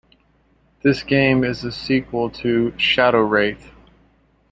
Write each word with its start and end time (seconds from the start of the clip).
This 0.81 1.03
game 1.03 1.43
is 1.43 1.63
a 1.63 1.71
sequel 1.71 2.31
to 2.31 2.71
"ShadowWraith". 2.75 3.69